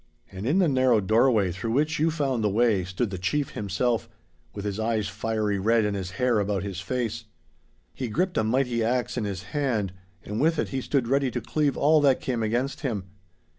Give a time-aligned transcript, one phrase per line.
[0.31, 4.09] 'And in the narrow doorway through which you found the way, stood the chief himself,
[4.51, 7.25] with his eyes fiery red, and his hair about his face.
[7.93, 9.93] He gripped a mighty axe in his hand,
[10.23, 13.03] and with it he stood ready to cleave all that came against him.